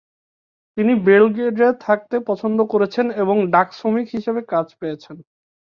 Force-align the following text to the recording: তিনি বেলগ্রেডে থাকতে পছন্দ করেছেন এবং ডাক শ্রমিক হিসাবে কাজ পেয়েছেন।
তিনি 0.77 0.93
বেলগ্রেডে 1.05 1.67
থাকতে 1.85 2.15
পছন্দ 2.29 2.59
করেছেন 2.73 3.05
এবং 3.23 3.35
ডাক 3.53 3.67
শ্রমিক 3.77 4.07
হিসাবে 4.15 4.41
কাজ 4.51 4.67
পেয়েছেন। 4.79 5.15